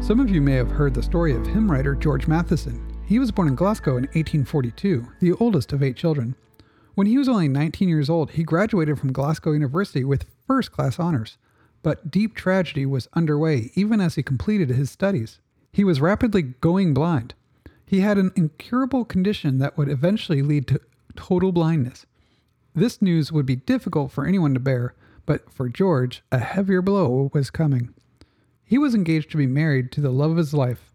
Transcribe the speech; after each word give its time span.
Some 0.00 0.20
of 0.20 0.30
you 0.30 0.40
may 0.40 0.54
have 0.54 0.70
heard 0.70 0.94
the 0.94 1.02
story 1.02 1.34
of 1.34 1.46
hymn 1.46 1.70
writer 1.70 1.94
George 1.94 2.26
Matheson. 2.26 2.80
He 3.04 3.18
was 3.18 3.30
born 3.30 3.48
in 3.48 3.54
Glasgow 3.54 3.98
in 3.98 4.04
1842, 4.04 5.06
the 5.20 5.34
oldest 5.34 5.74
of 5.74 5.82
eight 5.82 5.96
children. 5.96 6.34
When 6.94 7.06
he 7.06 7.18
was 7.18 7.28
only 7.28 7.46
19 7.46 7.90
years 7.90 8.08
old, 8.08 8.30
he 8.30 8.42
graduated 8.42 8.98
from 8.98 9.12
Glasgow 9.12 9.52
University 9.52 10.04
with 10.04 10.24
first 10.46 10.72
class 10.72 10.98
honors. 10.98 11.36
But 11.82 12.10
deep 12.10 12.34
tragedy 12.34 12.86
was 12.86 13.08
underway 13.12 13.70
even 13.74 14.00
as 14.00 14.14
he 14.14 14.22
completed 14.22 14.70
his 14.70 14.90
studies. 14.90 15.40
He 15.72 15.84
was 15.84 16.00
rapidly 16.00 16.42
going 16.42 16.94
blind. 16.94 17.34
He 17.84 18.00
had 18.00 18.16
an 18.16 18.32
incurable 18.34 19.04
condition 19.04 19.58
that 19.58 19.76
would 19.76 19.90
eventually 19.90 20.40
lead 20.40 20.66
to 20.68 20.80
total 21.16 21.52
blindness. 21.52 22.06
This 22.74 23.02
news 23.02 23.30
would 23.30 23.46
be 23.46 23.56
difficult 23.56 24.10
for 24.12 24.24
anyone 24.24 24.54
to 24.54 24.60
bear, 24.60 24.94
but 25.26 25.52
for 25.52 25.68
George, 25.68 26.22
a 26.32 26.38
heavier 26.38 26.80
blow 26.80 27.30
was 27.34 27.50
coming. 27.50 27.92
He 28.68 28.76
was 28.76 28.94
engaged 28.94 29.30
to 29.30 29.38
be 29.38 29.46
married 29.46 29.90
to 29.92 30.02
the 30.02 30.10
love 30.10 30.32
of 30.32 30.36
his 30.36 30.52
life. 30.52 30.92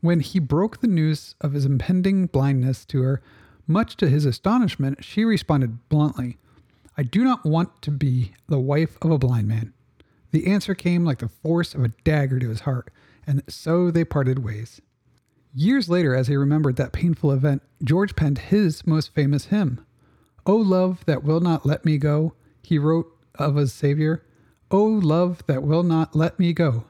When 0.00 0.18
he 0.18 0.40
broke 0.40 0.80
the 0.80 0.88
news 0.88 1.36
of 1.40 1.52
his 1.52 1.64
impending 1.64 2.26
blindness 2.26 2.84
to 2.86 3.02
her, 3.02 3.22
much 3.68 3.96
to 3.98 4.08
his 4.08 4.24
astonishment, 4.24 5.04
she 5.04 5.24
responded 5.24 5.88
bluntly, 5.88 6.38
I 6.98 7.04
do 7.04 7.22
not 7.22 7.44
want 7.46 7.80
to 7.82 7.92
be 7.92 8.32
the 8.48 8.58
wife 8.58 8.98
of 9.00 9.12
a 9.12 9.18
blind 9.18 9.46
man. 9.46 9.72
The 10.32 10.48
answer 10.48 10.74
came 10.74 11.04
like 11.04 11.20
the 11.20 11.28
force 11.28 11.76
of 11.76 11.84
a 11.84 11.92
dagger 12.02 12.40
to 12.40 12.48
his 12.48 12.62
heart, 12.62 12.90
and 13.24 13.44
so 13.48 13.92
they 13.92 14.04
parted 14.04 14.40
ways. 14.40 14.82
Years 15.54 15.88
later, 15.88 16.16
as 16.16 16.26
he 16.26 16.34
remembered 16.34 16.74
that 16.74 16.92
painful 16.92 17.30
event, 17.30 17.62
George 17.84 18.16
penned 18.16 18.38
his 18.38 18.84
most 18.84 19.14
famous 19.14 19.44
hymn. 19.46 19.86
O 20.44 20.56
love 20.56 21.04
that 21.06 21.22
will 21.22 21.40
not 21.40 21.64
let 21.64 21.84
me 21.84 21.98
go, 21.98 22.34
he 22.64 22.80
wrote 22.80 23.06
of 23.36 23.54
his 23.54 23.72
Savior. 23.72 24.24
O 24.72 24.82
love 24.84 25.44
that 25.46 25.62
will 25.62 25.84
not 25.84 26.16
let 26.16 26.40
me 26.40 26.52
go, 26.52 26.86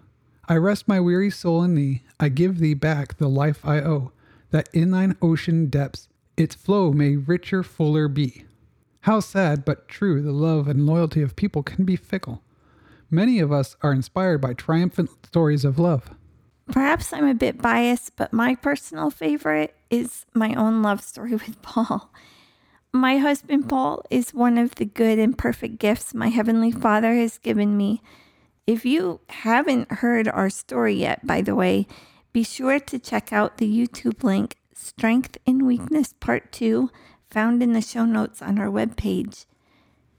I 0.53 0.57
rest 0.57 0.87
my 0.87 1.01
weary 1.01 1.31
soul 1.31 1.63
in 1.63 1.77
thee. 1.77 2.03
I 2.21 2.29
give 2.29 2.59
thee 2.59 2.75
back 2.75 3.17
the 3.17 3.27
life 3.27 3.65
I 3.65 3.79
owe, 3.79 4.13
that 4.51 4.69
in 4.75 4.91
thine 4.91 5.17
ocean 5.23 5.71
depths 5.71 6.11
its 6.37 6.55
flow 6.55 6.93
may 6.93 7.17
richer, 7.17 7.63
fuller 7.63 8.07
be. 8.07 8.45
How 9.01 9.21
sad 9.21 9.65
but 9.65 9.89
true 9.89 10.21
the 10.21 10.33
love 10.33 10.69
and 10.69 10.85
loyalty 10.85 11.23
of 11.23 11.37
people 11.37 11.63
can 11.63 11.87
be 11.87 11.97
fickle. 11.97 12.43
Many 13.11 13.39
of 13.39 13.51
us 13.51 13.79
are 13.81 13.95
inspired 13.95 14.43
by 14.43 14.53
triumphant 14.53 15.09
stories 15.25 15.65
of 15.65 15.79
love. 15.79 16.11
Perhaps 16.71 17.15
I'm 17.15 17.25
a 17.25 17.33
bit 17.33 17.63
biased, 17.63 18.15
but 18.17 18.35
my 18.35 18.55
personal 18.55 19.09
favorite 19.09 19.75
is 19.89 20.27
my 20.35 20.53
own 20.53 20.83
love 20.83 21.01
story 21.01 21.31
with 21.33 21.63
Paul. 21.63 22.13
My 22.93 23.17
husband 23.17 23.71
Paul 23.71 24.05
is 24.11 24.35
one 24.35 24.59
of 24.59 24.75
the 24.75 24.85
good 24.85 25.19
and 25.19 25.39
perfect 25.39 25.79
gifts 25.79 26.13
my 26.13 26.29
Heavenly 26.29 26.71
Father 26.71 27.15
has 27.15 27.39
given 27.39 27.75
me 27.75 28.03
if 28.67 28.85
you 28.85 29.21
haven't 29.29 29.91
heard 29.91 30.29
our 30.29 30.51
story 30.51 30.95
yet, 30.95 31.27
by 31.27 31.43
the 31.43 31.55
way, 31.55 31.87
be 32.33 32.45
sure 32.45 32.79
to 32.79 32.99
check 32.99 33.33
out 33.33 33.59
the 33.59 33.67
YouTube 33.69 34.23
link, 34.23 34.57
Strength 34.75 35.37
in 35.45 35.67
Weakness 35.67 36.15
Part 36.21 36.53
2, 36.53 36.91
found 37.31 37.63
in 37.63 37.73
the 37.73 37.81
show 37.81 38.05
notes 38.05 38.41
on 38.41 38.59
our 38.59 38.69
webpage. 38.69 39.47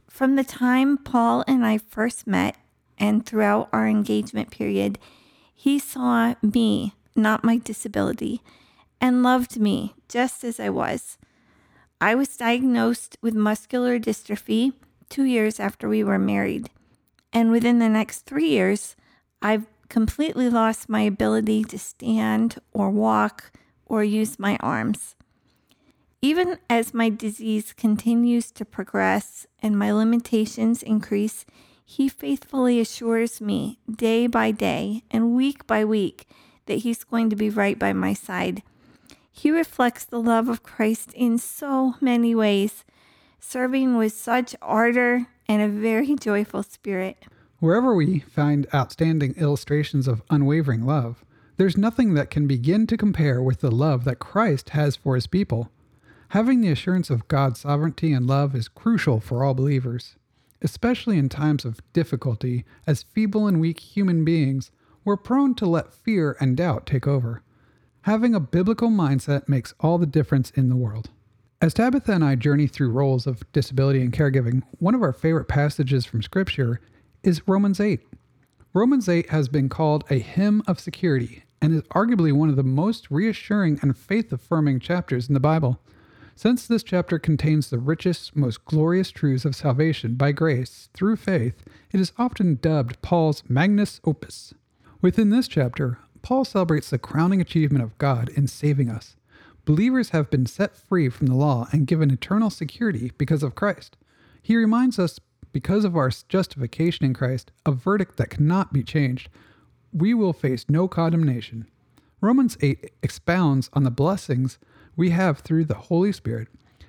From 0.10 0.36
the 0.36 0.44
time 0.44 0.98
Paul 0.98 1.44
and 1.48 1.66
I 1.66 1.78
first 1.78 2.28
met 2.28 2.56
and 2.98 3.26
throughout 3.26 3.70
our 3.74 3.88
engagement 3.88 4.52
period, 4.52 5.00
he 5.54 5.80
saw 5.80 6.36
me, 6.42 6.94
not 7.16 7.44
my 7.44 7.58
disability, 7.58 8.42
and 9.00 9.24
loved 9.24 9.60
me 9.60 9.96
just 10.08 10.44
as 10.44 10.60
I 10.60 10.70
was. 10.70 11.18
I 12.00 12.16
was 12.16 12.36
diagnosed 12.36 13.18
with 13.22 13.34
muscular 13.34 13.98
dystrophy 13.98 14.74
two 15.10 15.24
years 15.24 15.60
after 15.60 15.88
we 15.88 16.04
were 16.04 16.20
married. 16.20 16.70
And 17.34 17.52
within 17.52 17.80
the 17.80 17.90
next 17.90 18.22
three 18.22 18.50
years, 18.50 18.96
I've 19.42 19.66
completely 19.90 20.50
lost 20.50 20.88
my 20.88 21.02
ability 21.02 21.64
to 21.66 21.80
stand 21.80 22.60
or 22.72 22.90
walk 22.90 23.52
or 23.86 24.04
use 24.04 24.40
my 24.40 24.58
arms. 24.60 25.16
Even 26.22 26.58
as 26.70 26.94
my 26.94 27.10
disease 27.10 27.74
continues 27.74 28.50
to 28.52 28.64
progress 28.64 29.46
and 29.60 29.78
my 29.78 29.92
limitations 29.92 30.82
increase, 30.82 31.46
he 31.84 32.08
faithfully 32.08 32.80
assures 32.80 33.42
me 33.42 33.80
day 33.94 34.28
by 34.28 34.52
day 34.52 35.04
and 35.12 35.36
week 35.36 35.68
by 35.68 35.84
week 35.84 36.28
that 36.66 36.80
he's 36.80 37.04
going 37.04 37.30
to 37.30 37.36
be 37.36 37.50
right 37.50 37.78
by 37.78 37.92
my 37.92 38.14
side. 38.14 38.64
He 39.30 39.52
reflects 39.52 40.06
the 40.06 40.22
love 40.22 40.48
of 40.48 40.64
Christ 40.64 41.12
in 41.14 41.38
so 41.38 41.96
many 42.00 42.34
ways, 42.34 42.86
serving 43.40 43.98
with 43.98 44.14
such 44.14 44.56
ardor 44.62 45.28
and 45.48 45.62
a 45.62 45.68
very 45.68 46.16
joyful 46.20 46.64
spirit. 46.64 47.26
Wherever 47.60 47.96
we 47.96 48.20
find 48.20 48.68
outstanding 48.74 49.36
illustrations 49.38 50.08
of 50.08 50.22
unwavering 50.30 50.86
love, 50.86 51.24
there's 51.58 51.78
nothing 51.78 52.14
that 52.16 52.30
can 52.30 52.48
begin 52.48 52.88
to 52.88 52.98
compare 52.98 53.42
with 53.42 53.60
the 53.60 53.72
love 53.72 54.04
that 54.06 54.20
Christ 54.20 54.70
has 54.70 54.96
for 54.96 55.16
his 55.16 55.28
people. 55.28 55.70
Having 56.30 56.62
the 56.62 56.72
assurance 56.72 57.10
of 57.10 57.28
God's 57.28 57.60
sovereignty 57.60 58.12
and 58.12 58.26
love 58.26 58.56
is 58.56 58.68
crucial 58.68 59.20
for 59.20 59.44
all 59.44 59.54
believers, 59.54 60.16
especially 60.64 61.18
in 61.18 61.30
times 61.30 61.64
of 61.64 61.80
difficulty, 61.94 62.66
as 62.88 63.04
feeble 63.04 63.46
and 63.46 63.62
weak 63.62 63.80
human 63.80 64.26
beings, 64.26 64.72
we're 65.06 65.18
prone 65.18 65.54
to 65.56 65.66
let 65.66 65.94
fear 65.94 66.36
and 66.40 66.58
doubt 66.58 66.86
take 66.86 67.06
over. 67.06 67.44
Having 68.04 68.34
a 68.34 68.40
biblical 68.40 68.90
mindset 68.90 69.48
makes 69.48 69.74
all 69.80 69.98
the 69.98 70.06
difference 70.06 70.52
in 70.52 70.70
the 70.70 70.76
world. 70.76 71.10
As 71.64 71.74
Tabitha 71.74 72.12
and 72.12 72.26
I 72.26 72.36
journey 72.36 72.68
through 72.68 72.90
roles 72.90 73.26
of 73.26 73.50
disability 73.54 74.02
and 74.02 74.12
caregiving, 74.12 74.64
one 74.80 74.94
of 74.94 75.02
our 75.02 75.14
favorite 75.14 75.48
passages 75.48 76.06
from 76.06 76.22
Scripture 76.22 76.82
is 77.24 77.48
Romans 77.48 77.80
8. 77.80 78.02
Romans 78.74 79.08
8 79.08 79.30
has 79.30 79.48
been 79.48 79.70
called 79.70 80.04
a 80.10 80.20
hymn 80.20 80.62
of 80.68 80.78
security 80.78 81.46
and 81.62 81.74
is 81.74 81.84
arguably 81.84 82.34
one 82.34 82.50
of 82.50 82.58
the 82.58 82.64
most 82.64 83.10
reassuring 83.10 83.80
and 83.82 83.98
faith 83.98 84.34
affirming 84.34 84.82
chapters 84.82 85.30
in 85.30 85.34
the 85.34 85.40
Bible. 85.40 85.80
Since 86.36 86.68
this 86.68 86.84
chapter 86.84 87.18
contains 87.18 87.70
the 87.70 87.80
richest, 87.80 88.36
most 88.36 88.66
glorious 88.66 89.10
truths 89.10 89.46
of 89.46 89.56
salvation 89.56 90.16
by 90.16 90.34
grace 90.34 90.90
through 90.94 91.16
faith, 91.16 91.64
it 91.94 92.00
is 92.02 92.12
often 92.18 92.56
dubbed 92.62 93.02
Paul's 93.02 93.42
magnus 93.48 94.02
opus. 94.04 94.54
Within 95.02 95.30
this 95.30 95.48
chapter, 95.48 95.98
Paul 96.24 96.44
celebrates 96.44 96.90
the 96.90 96.98
crowning 96.98 97.40
achievement 97.40 97.86
of 97.86 97.98
God 97.98 98.28
in 98.36 98.48
saving 98.48 98.90
us. 98.90 99.16
Believers 99.66 100.10
have 100.10 100.30
been 100.30 100.46
set 100.46 100.76
free 100.76 101.08
from 101.08 101.28
the 101.28 101.36
law 101.36 101.68
and 101.72 101.88
given 101.88 102.12
eternal 102.12 102.50
security 102.50 103.12
because 103.18 103.44
of 103.44 103.56
Christ. 103.56 103.96
He 104.42 104.58
reminds 104.58 105.00
us, 105.00 105.20
because 105.54 105.86
of 105.86 105.96
our 105.96 106.12
justification 106.28 107.06
in 107.06 107.14
Christ, 107.14 107.52
a 107.66 107.72
verdict 107.72 108.18
that 108.18 108.30
cannot 108.30 108.74
be 108.74 108.84
changed, 108.84 109.30
we 109.94 110.14
will 110.14 110.34
face 110.34 110.66
no 110.68 110.88
condemnation. 110.88 111.68
Romans 112.20 112.58
8 112.62 112.92
expounds 113.02 113.70
on 113.74 113.84
the 113.84 113.92
blessings 113.92 114.58
we 114.96 115.12
have 115.12 115.40
through 115.40 115.66
the 115.66 115.76
Holy 115.76 116.12
Spirit 116.12 116.48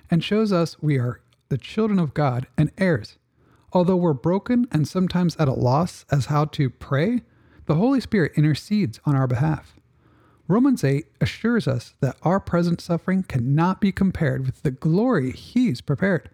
and 0.09 0.23
shows 0.23 0.51
us 0.51 0.81
we 0.81 0.97
are 0.97 1.21
the 1.49 1.57
children 1.57 1.99
of 1.99 2.13
God 2.13 2.47
and 2.57 2.71
heirs. 2.77 3.17
Although 3.71 3.97
we're 3.97 4.13
broken 4.13 4.67
and 4.71 4.87
sometimes 4.87 5.35
at 5.37 5.47
a 5.47 5.53
loss 5.53 6.05
as 6.11 6.25
how 6.25 6.45
to 6.45 6.69
pray, 6.69 7.21
the 7.67 7.75
Holy 7.75 7.99
Spirit 7.99 8.33
intercedes 8.35 8.99
on 9.05 9.15
our 9.15 9.27
behalf. 9.27 9.79
Romans 10.47 10.83
8 10.83 11.07
assures 11.19 11.67
us 11.67 11.95
that 12.01 12.17
our 12.21 12.39
present 12.39 12.79
suffering 12.79 13.23
cannot 13.23 13.81
be 13.81 13.91
compared 13.91 14.45
with 14.45 14.61
the 14.61 14.69
glory 14.69 15.31
He's 15.31 15.81
prepared. 15.81 16.29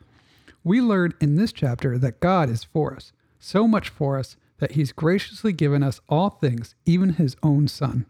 We 0.66 0.82
learn 0.82 1.14
in 1.22 1.38
this 1.38 1.54
chapter 1.54 1.98
that 1.98 2.20
God 2.20 2.50
is 2.50 2.66
for 2.66 2.94
us, 2.94 3.14
so 3.40 3.70
much 3.70 3.88
for 3.88 4.20
us 4.20 4.36
that 4.60 4.74
He's 4.74 4.92
graciously 4.92 5.54
given 5.54 5.82
us 5.82 6.02
all 6.10 6.30
things, 6.30 6.76
even 6.86 7.14
His 7.14 7.38
own 7.42 7.70
Son. 7.70 8.06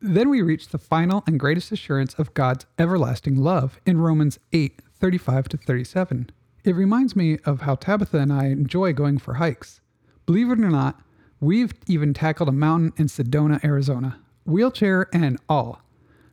Then 0.00 0.30
we 0.30 0.40
reach 0.40 0.68
the 0.68 0.78
final 0.78 1.22
and 1.26 1.38
greatest 1.38 1.70
assurance 1.70 2.14
of 2.14 2.32
God's 2.32 2.64
everlasting 2.78 3.36
love 3.36 3.78
in 3.84 4.00
Romans 4.00 4.38
8 4.54 4.80
35 4.98 5.48
to 5.50 5.56
37. 5.58 6.30
It 6.64 6.74
reminds 6.74 7.14
me 7.14 7.38
of 7.44 7.62
how 7.62 7.74
Tabitha 7.74 8.16
and 8.16 8.32
I 8.32 8.46
enjoy 8.46 8.94
going 8.94 9.18
for 9.18 9.34
hikes. 9.34 9.82
Believe 10.24 10.50
it 10.50 10.60
or 10.60 10.70
not, 10.70 11.02
we've 11.40 11.74
even 11.86 12.14
tackled 12.14 12.48
a 12.48 12.52
mountain 12.52 12.94
in 12.96 13.08
Sedona, 13.08 13.62
Arizona 13.62 14.21
wheelchair 14.44 15.08
and 15.12 15.38
all. 15.48 15.82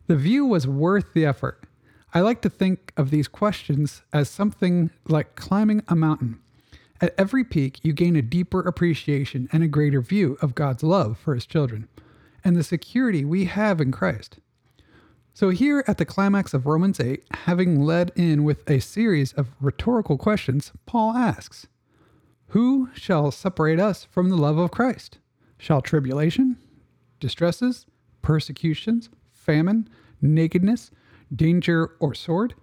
The 0.07 0.15
view 0.15 0.45
was 0.45 0.67
worth 0.67 1.13
the 1.13 1.25
effort. 1.25 1.63
I 2.13 2.21
like 2.21 2.41
to 2.41 2.49
think 2.49 2.91
of 2.97 3.11
these 3.11 3.27
questions 3.27 4.01
as 4.11 4.29
something 4.29 4.89
like 5.07 5.35
climbing 5.35 5.83
a 5.87 5.95
mountain. 5.95 6.39
At 7.01 7.13
every 7.17 7.43
peak, 7.43 7.79
you 7.83 7.93
gain 7.93 8.15
a 8.15 8.21
deeper 8.21 8.61
appreciation 8.61 9.47
and 9.51 9.63
a 9.63 9.67
greater 9.67 10.01
view 10.01 10.37
of 10.41 10.55
God's 10.55 10.83
love 10.83 11.17
for 11.17 11.35
His 11.35 11.45
children. 11.45 11.87
and 12.43 12.55
the 12.55 12.63
security 12.63 13.25
we 13.25 13.45
have 13.45 13.81
in 13.81 13.91
Christ. 13.91 14.39
So, 15.33 15.49
here 15.49 15.83
at 15.87 15.97
the 15.97 16.05
climax 16.05 16.53
of 16.53 16.65
Romans 16.65 16.99
8, 16.99 17.23
having 17.45 17.81
led 17.81 18.13
in 18.15 18.45
with 18.45 18.69
a 18.69 18.79
series 18.79 19.33
of 19.33 19.49
rhetorical 19.59 20.17
questions, 20.17 20.71
Paul 20.85 21.15
asks, 21.15 21.67
Who 22.49 22.89
shall 22.93 23.31
separate 23.31 23.79
us 23.79 24.05
from 24.05 24.29
the 24.29 24.37
love 24.37 24.57
of 24.57 24.71
Christ? 24.71 25.19
Shall 25.57 25.81
tribulation, 25.81 26.57
distresses, 27.19 27.85
persecutions, 28.21 29.09
famine, 29.31 29.89
nakedness, 30.21 30.91
danger, 31.33 31.91
or 31.99 32.13
sword? 32.13 32.53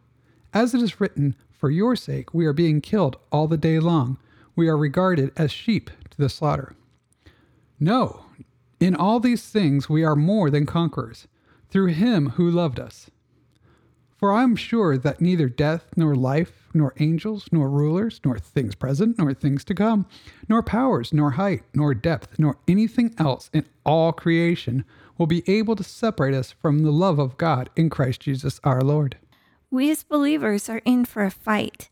As 0.52 0.74
it 0.74 0.82
is 0.82 1.00
written, 1.00 1.36
For 1.50 1.70
your 1.70 1.96
sake 1.96 2.32
we 2.32 2.46
are 2.46 2.52
being 2.52 2.80
killed 2.80 3.16
all 3.30 3.48
the 3.48 3.56
day 3.56 3.78
long. 3.78 4.18
We 4.54 4.68
are 4.68 4.76
regarded 4.76 5.32
as 5.36 5.52
sheep 5.52 5.90
to 6.10 6.16
the 6.16 6.28
slaughter. 6.28 6.74
No, 7.78 8.24
in 8.80 8.94
all 8.94 9.20
these 9.20 9.48
things 9.48 9.88
we 9.88 10.04
are 10.04 10.16
more 10.16 10.50
than 10.50 10.66
conquerors, 10.66 11.28
through 11.68 11.86
him 11.86 12.30
who 12.30 12.50
loved 12.50 12.80
us. 12.80 13.10
For 14.16 14.32
I 14.32 14.42
am 14.42 14.56
sure 14.56 14.96
that 14.96 15.20
neither 15.20 15.48
death, 15.48 15.90
nor 15.94 16.14
life, 16.14 16.68
nor 16.72 16.94
angels, 16.98 17.48
nor 17.52 17.68
rulers, 17.68 18.20
nor 18.24 18.38
things 18.38 18.74
present, 18.74 19.18
nor 19.18 19.34
things 19.34 19.62
to 19.64 19.74
come, 19.74 20.06
nor 20.48 20.62
powers, 20.62 21.12
nor 21.12 21.32
height, 21.32 21.64
nor 21.74 21.92
depth, 21.94 22.38
nor 22.38 22.56
anything 22.66 23.14
else 23.18 23.50
in 23.52 23.66
all 23.84 24.12
creation 24.12 24.84
will 25.18 25.26
be 25.26 25.42
able 25.46 25.76
to 25.76 25.84
separate 25.84 26.34
us 26.34 26.52
from 26.52 26.80
the 26.80 26.90
love 26.90 27.18
of 27.18 27.38
God 27.38 27.70
in 27.76 27.90
Christ 27.90 28.20
Jesus 28.20 28.60
our 28.64 28.82
Lord. 28.82 29.16
We 29.70 29.90
as 29.90 30.02
believers 30.02 30.68
are 30.68 30.82
in 30.84 31.04
for 31.04 31.24
a 31.24 31.30
fight. 31.30 31.88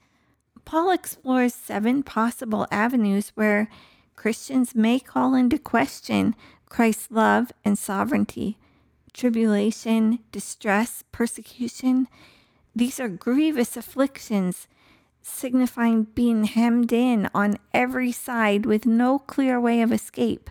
Paul 0.65 0.91
explores 0.91 1.55
seven 1.55 2.03
possible 2.03 2.67
avenues 2.71 3.32
where 3.35 3.69
Christians 4.17 4.75
may 4.75 5.00
call 5.00 5.35
into 5.35 5.59
question 5.59 6.35
Christ's 6.69 7.11
love 7.11 7.53
and 7.65 7.79
sovereignty. 7.79 8.59
Tribulation, 9.12 10.21
distress, 10.32 11.05
persecution, 11.12 12.09
these 12.75 12.99
are 12.99 13.09
grievous 13.09 13.76
afflictions, 13.76 14.67
signifying 15.23 16.05
being 16.05 16.44
hemmed 16.44 16.93
in 16.93 17.31
on 17.32 17.59
every 17.73 18.11
side 18.11 18.67
with 18.67 18.85
no 18.85 19.21
clear 19.21 19.61
way 19.61 19.81
of 19.81 19.93
escape. 19.93 20.50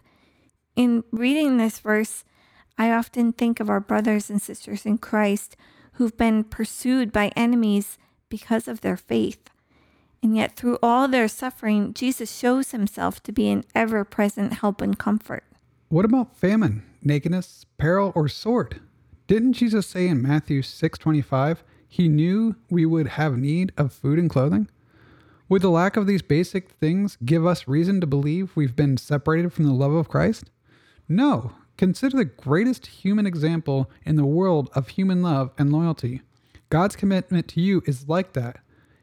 In 0.75 1.03
reading 1.11 1.57
this 1.57 1.79
verse, 1.79 2.23
I 2.77 2.91
often 2.91 3.33
think 3.33 3.59
of 3.59 3.69
our 3.69 3.79
brothers 3.79 4.29
and 4.29 4.41
sisters 4.41 4.85
in 4.85 4.97
Christ 4.97 5.55
who've 5.93 6.17
been 6.17 6.43
pursued 6.43 7.11
by 7.11 7.31
enemies 7.35 7.97
because 8.29 8.67
of 8.67 8.81
their 8.81 8.97
faith. 8.97 9.49
And 10.23 10.35
yet, 10.35 10.55
through 10.55 10.79
all 10.81 11.07
their 11.07 11.27
suffering, 11.27 11.93
Jesus 11.93 12.35
shows 12.35 12.71
himself 12.71 13.21
to 13.23 13.31
be 13.31 13.49
an 13.49 13.65
ever 13.75 14.03
present 14.05 14.53
help 14.53 14.81
and 14.81 14.97
comfort. 14.97 15.43
What 15.89 16.05
about 16.05 16.35
famine, 16.35 16.83
nakedness, 17.03 17.65
peril, 17.77 18.13
or 18.15 18.27
sword? 18.27 18.79
Didn't 19.27 19.53
Jesus 19.53 19.85
say 19.85 20.07
in 20.07 20.21
Matthew 20.21 20.61
6:25 20.61 21.63
he 21.87 22.07
knew 22.07 22.55
we 22.69 22.85
would 22.85 23.09
have 23.09 23.37
need 23.37 23.71
of 23.77 23.93
food 23.93 24.17
and 24.17 24.29
clothing? 24.29 24.69
Would 25.49 25.61
the 25.61 25.69
lack 25.69 25.97
of 25.97 26.07
these 26.07 26.21
basic 26.21 26.69
things 26.69 27.17
give 27.23 27.45
us 27.45 27.67
reason 27.67 28.01
to 28.01 28.07
believe 28.07 28.55
we've 28.55 28.75
been 28.75 28.97
separated 28.97 29.53
from 29.53 29.65
the 29.65 29.73
love 29.73 29.91
of 29.91 30.09
Christ? 30.09 30.49
No. 31.07 31.51
Consider 31.77 32.17
the 32.17 32.25
greatest 32.25 32.87
human 32.87 33.25
example 33.25 33.89
in 34.05 34.15
the 34.15 34.25
world 34.25 34.69
of 34.73 34.89
human 34.89 35.21
love 35.21 35.51
and 35.57 35.71
loyalty. 35.71 36.21
God's 36.69 36.95
commitment 36.95 37.47
to 37.49 37.61
you 37.61 37.81
is 37.85 38.07
like 38.07 38.33
that. 38.33 38.57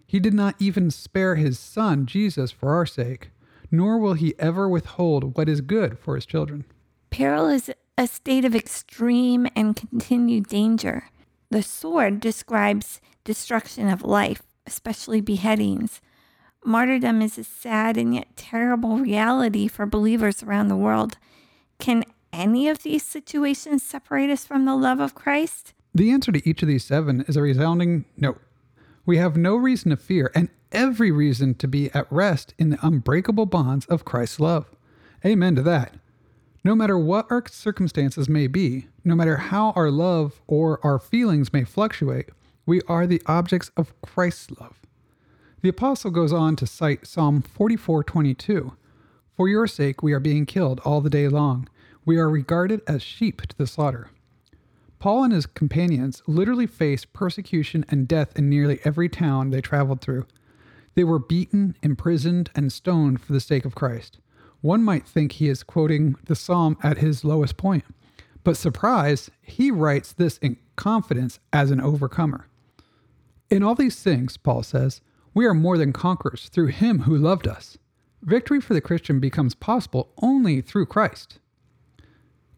He 0.06 0.18
did 0.18 0.34
not 0.34 0.56
even 0.58 0.90
spare 0.90 1.36
his 1.36 1.58
son, 1.58 2.06
Jesus, 2.06 2.50
for 2.50 2.74
our 2.74 2.86
sake, 2.86 3.30
nor 3.70 3.98
will 3.98 4.14
he 4.14 4.34
ever 4.38 4.68
withhold 4.68 5.36
what 5.36 5.48
is 5.48 5.60
good 5.60 5.98
for 5.98 6.16
his 6.16 6.26
children. 6.26 6.64
Peril 7.10 7.48
is 7.48 7.70
a 7.96 8.06
state 8.06 8.44
of 8.44 8.54
extreme 8.54 9.46
and 9.54 9.76
continued 9.76 10.46
danger. 10.48 11.04
The 11.50 11.62
sword 11.62 12.20
describes 12.20 13.00
destruction 13.24 13.88
of 13.88 14.02
life, 14.02 14.42
especially 14.66 15.20
beheadings. 15.20 16.00
Martyrdom 16.64 17.22
is 17.22 17.38
a 17.38 17.44
sad 17.44 17.96
and 17.96 18.14
yet 18.14 18.36
terrible 18.36 18.98
reality 18.98 19.66
for 19.66 19.86
believers 19.86 20.42
around 20.42 20.68
the 20.68 20.76
world. 20.76 21.18
Can 21.78 22.04
any 22.32 22.68
of 22.68 22.82
these 22.82 23.04
situations 23.04 23.82
separate 23.82 24.30
us 24.30 24.44
from 24.44 24.64
the 24.64 24.76
love 24.76 25.00
of 25.00 25.14
Christ? 25.14 25.74
The 25.94 26.10
answer 26.10 26.32
to 26.32 26.48
each 26.48 26.62
of 26.62 26.68
these 26.68 26.84
seven 26.84 27.24
is 27.26 27.36
a 27.36 27.42
resounding 27.42 28.04
no. 28.16 28.36
We 29.04 29.16
have 29.16 29.36
no 29.36 29.56
reason 29.56 29.90
to 29.90 29.96
fear 29.96 30.30
and 30.34 30.48
every 30.72 31.10
reason 31.10 31.54
to 31.56 31.66
be 31.66 31.90
at 31.92 32.10
rest 32.12 32.54
in 32.58 32.70
the 32.70 32.78
unbreakable 32.86 33.46
bonds 33.46 33.86
of 33.86 34.04
Christ's 34.04 34.40
love. 34.40 34.70
Amen 35.24 35.56
to 35.56 35.62
that. 35.62 35.94
No 36.62 36.74
matter 36.74 36.98
what 36.98 37.26
our 37.30 37.42
circumstances 37.48 38.28
may 38.28 38.46
be, 38.46 38.86
no 39.04 39.14
matter 39.14 39.36
how 39.36 39.70
our 39.70 39.90
love 39.90 40.40
or 40.46 40.78
our 40.84 40.98
feelings 40.98 41.52
may 41.52 41.64
fluctuate, 41.64 42.28
we 42.66 42.82
are 42.82 43.06
the 43.06 43.22
objects 43.26 43.70
of 43.76 43.98
Christ's 44.02 44.50
love. 44.60 44.78
The 45.62 45.70
apostle 45.70 46.10
goes 46.10 46.32
on 46.32 46.56
to 46.56 46.66
cite 46.66 47.06
Psalm 47.06 47.42
44:22. 47.42 48.72
For 49.36 49.48
your 49.48 49.66
sake 49.66 50.02
we 50.02 50.12
are 50.12 50.20
being 50.20 50.46
killed 50.46 50.80
all 50.84 51.00
the 51.00 51.10
day 51.10 51.28
long. 51.28 51.68
We 52.04 52.18
are 52.18 52.30
regarded 52.30 52.82
as 52.86 53.02
sheep 53.02 53.42
to 53.42 53.56
the 53.56 53.66
slaughter. 53.66 54.10
Paul 54.98 55.24
and 55.24 55.32
his 55.32 55.46
companions 55.46 56.22
literally 56.26 56.66
faced 56.66 57.12
persecution 57.12 57.84
and 57.88 58.06
death 58.06 58.38
in 58.38 58.48
nearly 58.50 58.80
every 58.84 59.08
town 59.08 59.50
they 59.50 59.60
traveled 59.60 60.00
through. 60.00 60.26
They 60.94 61.04
were 61.04 61.18
beaten, 61.18 61.76
imprisoned, 61.82 62.50
and 62.54 62.72
stoned 62.72 63.20
for 63.20 63.32
the 63.32 63.40
sake 63.40 63.64
of 63.64 63.74
Christ. 63.74 64.18
One 64.60 64.82
might 64.82 65.06
think 65.06 65.32
he 65.32 65.48
is 65.48 65.62
quoting 65.62 66.16
the 66.24 66.36
psalm 66.36 66.76
at 66.82 66.98
his 66.98 67.24
lowest 67.24 67.56
point, 67.56 67.84
but 68.44 68.56
surprise, 68.56 69.30
he 69.40 69.70
writes 69.70 70.12
this 70.12 70.36
in 70.38 70.58
confidence 70.76 71.38
as 71.52 71.70
an 71.70 71.80
overcomer. 71.80 72.46
In 73.48 73.62
all 73.62 73.74
these 73.74 74.02
things, 74.02 74.36
Paul 74.36 74.62
says, 74.62 75.00
we 75.32 75.46
are 75.46 75.54
more 75.54 75.78
than 75.78 75.92
conquerors 75.92 76.48
through 76.48 76.68
him 76.68 77.00
who 77.00 77.16
loved 77.16 77.46
us. 77.46 77.78
Victory 78.22 78.60
for 78.60 78.74
the 78.74 78.80
Christian 78.80 79.20
becomes 79.20 79.54
possible 79.54 80.10
only 80.20 80.60
through 80.60 80.86
Christ. 80.86 81.38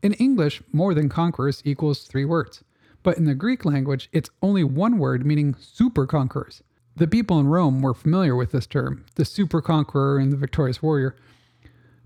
In 0.03 0.15
English, 0.15 0.63
more 0.73 0.95
than 0.95 1.09
conquerors 1.09 1.63
equals 1.65 2.03
three 2.03 2.25
words, 2.25 2.65
but 3.05 3.17
in 3.17 3.25
the 3.25 3.37
Greek 3.37 3.65
language, 3.65 4.09
it's 4.13 4.31
only 4.43 4.65
one 4.65 4.99
word 4.99 5.25
meaning 5.25 5.55
super 5.61 6.09
conquerors. 6.09 6.61
The 6.97 7.07
people 7.07 7.39
in 7.39 7.47
Rome 7.47 7.81
were 7.83 7.95
familiar 7.95 8.35
with 8.35 8.51
this 8.51 8.67
term, 8.67 9.05
the 9.15 9.25
super 9.25 9.63
conqueror 9.63 10.19
and 10.19 10.33
the 10.33 10.37
victorious 10.37 10.83
warrior. 10.83 11.15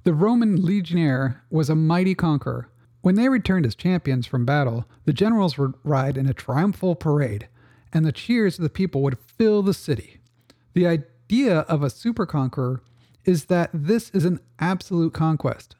The 0.04 0.12
Roman 0.12 0.56
legionnaire 0.62 1.42
was 1.50 1.70
a 1.70 1.74
mighty 1.74 2.14
conqueror. 2.14 2.68
When 3.00 3.14
they 3.14 3.30
returned 3.30 3.64
as 3.64 3.74
champions 3.74 4.26
from 4.26 4.44
battle, 4.44 4.84
the 5.06 5.14
generals 5.14 5.56
would 5.56 5.72
ride 5.82 6.18
in 6.18 6.28
a 6.28 6.34
triumphal 6.34 6.96
parade, 6.96 7.48
and 7.94 8.04
the 8.04 8.12
cheers 8.12 8.58
of 8.58 8.62
the 8.62 8.68
people 8.68 9.00
would 9.02 9.18
fill 9.18 9.62
the 9.62 9.72
city. 9.72 10.18
The 10.74 10.86
idea 10.86 11.60
of 11.60 11.82
a 11.82 11.88
super 11.88 12.26
conqueror 12.26 12.82
is 13.24 13.46
that 13.46 13.70
this 13.72 14.10
is 14.10 14.26
an 14.26 14.40
absolute 14.58 15.14
conquest. 15.14 15.76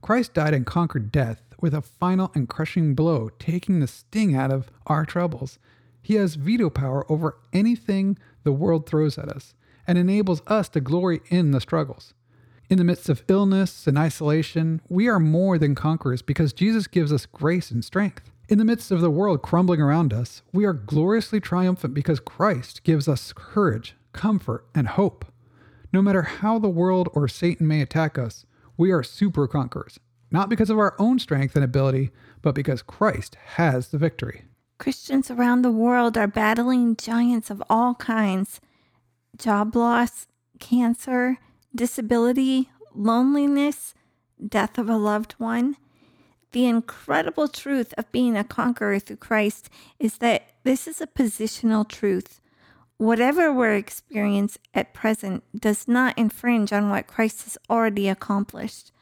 Christ 0.00 0.34
died 0.34 0.54
and 0.54 0.66
conquered 0.66 1.12
death 1.12 1.51
with 1.62 1.72
a 1.72 1.80
final 1.80 2.30
and 2.34 2.48
crushing 2.48 2.94
blow, 2.94 3.30
taking 3.38 3.80
the 3.80 3.86
sting 3.86 4.34
out 4.34 4.50
of 4.50 4.70
our 4.86 5.06
troubles. 5.06 5.58
He 6.02 6.16
has 6.16 6.34
veto 6.34 6.68
power 6.68 7.10
over 7.10 7.38
anything 7.52 8.18
the 8.42 8.52
world 8.52 8.86
throws 8.86 9.16
at 9.16 9.28
us 9.28 9.54
and 9.86 9.96
enables 9.96 10.42
us 10.48 10.68
to 10.70 10.80
glory 10.80 11.22
in 11.30 11.52
the 11.52 11.60
struggles. 11.60 12.12
In 12.68 12.78
the 12.78 12.84
midst 12.84 13.08
of 13.08 13.22
illness 13.28 13.86
and 13.86 13.96
isolation, 13.96 14.80
we 14.88 15.08
are 15.08 15.20
more 15.20 15.58
than 15.58 15.74
conquerors 15.74 16.22
because 16.22 16.52
Jesus 16.52 16.86
gives 16.86 17.12
us 17.12 17.26
grace 17.26 17.70
and 17.70 17.84
strength. 17.84 18.30
In 18.48 18.58
the 18.58 18.64
midst 18.64 18.90
of 18.90 19.00
the 19.00 19.10
world 19.10 19.42
crumbling 19.42 19.80
around 19.80 20.12
us, 20.12 20.42
we 20.52 20.64
are 20.64 20.72
gloriously 20.72 21.40
triumphant 21.40 21.94
because 21.94 22.20
Christ 22.20 22.82
gives 22.82 23.08
us 23.08 23.32
courage, 23.32 23.94
comfort, 24.12 24.66
and 24.74 24.88
hope. 24.88 25.24
No 25.92 26.02
matter 26.02 26.22
how 26.22 26.58
the 26.58 26.68
world 26.68 27.08
or 27.12 27.28
Satan 27.28 27.68
may 27.68 27.80
attack 27.80 28.18
us, 28.18 28.46
we 28.76 28.90
are 28.90 29.02
super 29.02 29.46
conquerors 29.46 30.00
not 30.32 30.48
because 30.48 30.70
of 30.70 30.78
our 30.78 30.96
own 30.98 31.18
strength 31.18 31.54
and 31.54 31.64
ability, 31.64 32.10
but 32.40 32.54
because 32.54 32.82
Christ 32.82 33.36
has 33.56 33.88
the 33.88 33.98
victory. 33.98 34.44
Christians 34.78 35.30
around 35.30 35.62
the 35.62 35.70
world 35.70 36.18
are 36.18 36.26
battling 36.26 36.96
giants 36.96 37.50
of 37.50 37.62
all 37.70 37.94
kinds 37.94 38.60
job 39.36 39.76
loss, 39.76 40.26
cancer, 40.58 41.38
disability, 41.74 42.70
loneliness, 42.94 43.94
death 44.46 44.78
of 44.78 44.88
a 44.88 44.96
loved 44.96 45.34
one. 45.38 45.76
The 46.52 46.66
incredible 46.66 47.48
truth 47.48 47.94
of 47.96 48.12
being 48.12 48.36
a 48.36 48.44
conqueror 48.44 48.98
through 48.98 49.16
Christ 49.16 49.70
is 49.98 50.18
that 50.18 50.50
this 50.64 50.86
is 50.86 51.00
a 51.00 51.06
positional 51.06 51.88
truth. 51.88 52.40
Whatever 52.98 53.52
we're 53.52 53.74
experiencing 53.74 54.62
at 54.74 54.92
present 54.92 55.44
does 55.58 55.88
not 55.88 56.18
infringe 56.18 56.72
on 56.72 56.90
what 56.90 57.06
Christ 57.06 57.44
has 57.44 57.58
already 57.70 58.08
accomplished. 58.08 58.92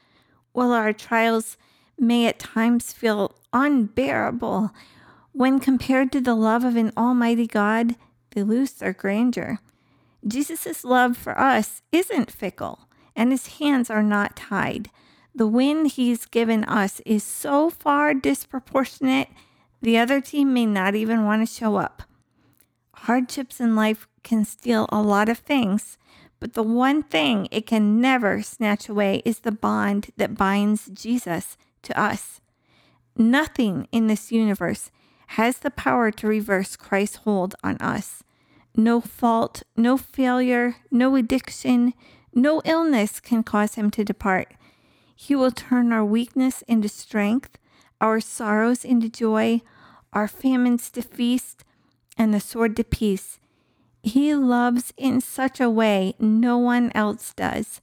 While 0.53 0.71
our 0.71 0.93
trials 0.93 1.57
may 1.97 2.27
at 2.27 2.39
times 2.39 2.93
feel 2.93 3.35
unbearable, 3.53 4.71
when 5.31 5.59
compared 5.59 6.11
to 6.11 6.21
the 6.21 6.35
love 6.35 6.63
of 6.63 6.75
an 6.75 6.91
almighty 6.97 7.47
God, 7.47 7.95
they 8.31 8.43
lose 8.43 8.73
their 8.73 8.93
grandeur. 8.93 9.59
Jesus' 10.27 10.83
love 10.83 11.17
for 11.17 11.37
us 11.39 11.81
isn't 11.91 12.31
fickle, 12.31 12.87
and 13.15 13.31
his 13.31 13.59
hands 13.59 13.89
are 13.89 14.03
not 14.03 14.35
tied. 14.35 14.89
The 15.33 15.47
win 15.47 15.85
he's 15.85 16.25
given 16.25 16.63
us 16.65 16.99
is 17.05 17.23
so 17.23 17.69
far 17.69 18.13
disproportionate, 18.13 19.29
the 19.81 19.97
other 19.97 20.21
team 20.21 20.53
may 20.53 20.65
not 20.65 20.95
even 20.95 21.25
want 21.25 21.47
to 21.47 21.53
show 21.53 21.77
up. 21.77 22.03
Hardships 22.93 23.59
in 23.59 23.75
life 23.75 24.07
can 24.23 24.45
steal 24.45 24.87
a 24.89 25.01
lot 25.01 25.29
of 25.29 25.39
things, 25.39 25.97
but 26.41 26.55
the 26.55 26.63
one 26.63 27.03
thing 27.03 27.47
it 27.51 27.67
can 27.67 28.01
never 28.01 28.41
snatch 28.41 28.89
away 28.89 29.21
is 29.23 29.39
the 29.39 29.51
bond 29.51 30.09
that 30.17 30.35
binds 30.35 30.89
Jesus 30.91 31.55
to 31.83 31.97
us. 31.97 32.41
Nothing 33.15 33.87
in 33.91 34.07
this 34.07 34.31
universe 34.31 34.89
has 35.27 35.59
the 35.59 35.69
power 35.69 36.09
to 36.11 36.27
reverse 36.27 36.75
Christ's 36.75 37.17
hold 37.17 37.53
on 37.63 37.77
us. 37.77 38.23
No 38.75 38.99
fault, 38.99 39.61
no 39.77 39.97
failure, 39.97 40.77
no 40.89 41.15
addiction, 41.15 41.93
no 42.33 42.61
illness 42.65 43.19
can 43.19 43.43
cause 43.43 43.75
him 43.75 43.91
to 43.91 44.03
depart. 44.03 44.53
He 45.15 45.35
will 45.35 45.51
turn 45.51 45.93
our 45.93 46.03
weakness 46.03 46.63
into 46.67 46.89
strength, 46.89 47.59
our 47.99 48.19
sorrows 48.19 48.83
into 48.83 49.09
joy, 49.09 49.61
our 50.11 50.27
famines 50.27 50.89
to 50.91 51.03
feast, 51.03 51.63
and 52.17 52.33
the 52.33 52.39
sword 52.39 52.75
to 52.77 52.83
peace. 52.83 53.37
He 54.03 54.33
loves 54.33 54.93
in 54.97 55.21
such 55.21 55.59
a 55.59 55.69
way 55.69 56.15
no 56.19 56.57
one 56.57 56.91
else 56.95 57.33
does. 57.33 57.81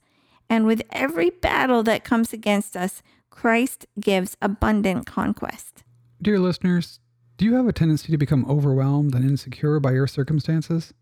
And 0.49 0.65
with 0.65 0.81
every 0.91 1.29
battle 1.29 1.83
that 1.83 2.03
comes 2.03 2.33
against 2.33 2.75
us, 2.75 3.01
Christ 3.29 3.85
gives 3.99 4.35
abundant 4.41 5.05
conquest. 5.05 5.83
Dear 6.21 6.39
listeners, 6.39 6.99
do 7.37 7.45
you 7.45 7.55
have 7.55 7.67
a 7.67 7.71
tendency 7.71 8.11
to 8.11 8.17
become 8.17 8.45
overwhelmed 8.49 9.15
and 9.15 9.23
insecure 9.23 9.79
by 9.79 9.93
your 9.93 10.07
circumstances? 10.07 10.93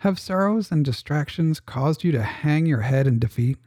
Have 0.00 0.18
sorrows 0.18 0.70
and 0.70 0.84
distractions 0.84 1.58
caused 1.58 2.04
you 2.04 2.12
to 2.12 2.22
hang 2.22 2.66
your 2.66 2.82
head 2.82 3.08
in 3.08 3.18
defeat? 3.18 3.58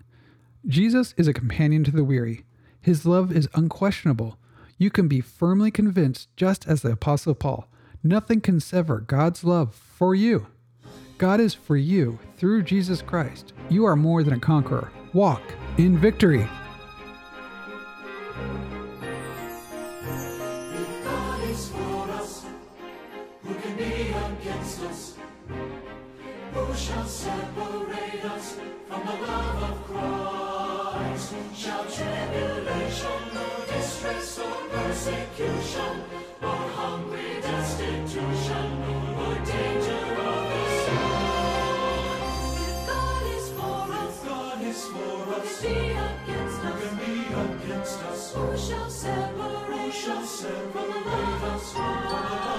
Jesus 0.65 1.13
is 1.17 1.27
a 1.27 1.33
companion 1.33 1.83
to 1.83 1.91
the 1.91 2.05
weary. 2.05 2.45
His 2.79 3.05
love 3.05 3.31
is 3.31 3.50
unquestionable. 3.53 4.38
You 4.77 4.89
can 4.89 5.10
be 5.10 5.19
firmly 5.19 5.69
convinced, 5.69 6.29
just 6.38 6.65
as 6.67 6.81
the 6.81 6.93
Apostle 6.93 7.36
Paul. 7.36 7.67
Nothing 8.01 8.39
can 8.39 8.60
sever 8.60 9.00
God's 9.01 9.43
love 9.43 9.75
for 9.75 10.15
you. 10.15 10.48
God 11.24 11.39
is 11.39 11.53
for 11.53 11.77
you 11.77 12.20
through 12.36 12.63
Jesus 12.63 13.01
Christ. 13.01 13.53
You 13.70 13.86
are 13.86 13.96
more 13.96 14.24
than 14.24 14.34
a 14.34 14.39
conqueror. 14.42 14.92
Walk 15.13 15.42
in 15.77 15.98
victory. 15.98 16.46
Persecution 34.74 36.03
or 36.42 36.50
hungry 36.50 37.42
destitution 37.42 38.84
or 39.18 39.36
danger 39.46 40.42
Who 48.34 48.58
shall 48.58 48.90
separate? 48.90 49.54
Us 50.06 50.42
from 50.42 50.74
the 50.74 50.80
love 50.80 52.48
of 52.48 52.52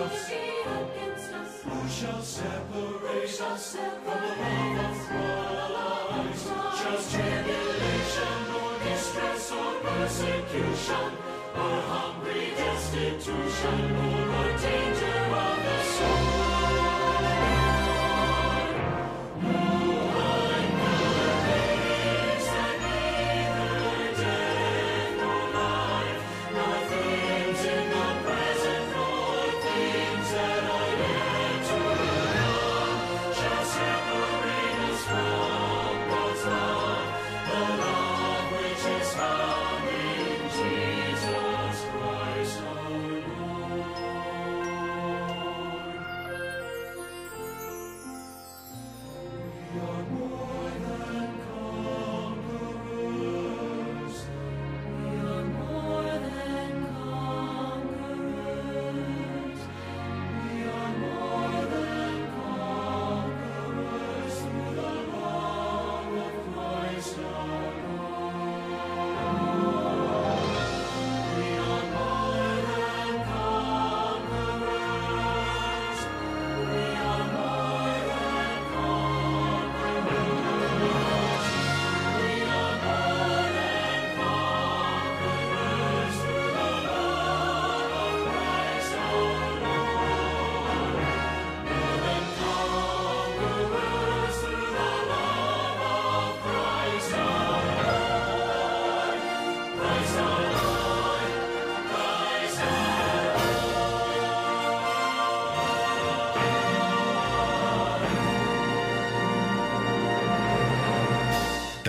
us? 0.00 0.30
Who 1.64 1.88
shall 1.88 2.22
separate 2.22 3.40
us 3.40 3.76
from 3.76 4.04
the 4.04 4.10
love 4.10 4.78
of 4.86 4.96
Christ? 5.08 6.46
Shall 6.78 7.00
tribulation 7.10 8.38
or 8.54 8.72
distress 8.84 9.52
or 9.52 9.74
persecution 9.80 11.08
or 11.54 11.80
hungry 11.92 12.52
destitution 12.56 13.96
or 13.96 14.58
danger 14.58 15.18
of 15.34 15.56
the 15.64 15.78
sword? 15.82 16.57